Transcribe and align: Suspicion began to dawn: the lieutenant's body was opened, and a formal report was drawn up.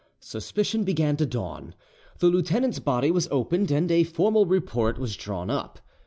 Suspicion 0.19 0.83
began 0.83 1.15
to 1.17 1.27
dawn: 1.27 1.75
the 2.17 2.25
lieutenant's 2.25 2.79
body 2.79 3.11
was 3.11 3.27
opened, 3.29 3.69
and 3.69 3.91
a 3.91 4.03
formal 4.03 4.47
report 4.47 4.97
was 4.97 5.15
drawn 5.15 5.51
up. 5.51 5.77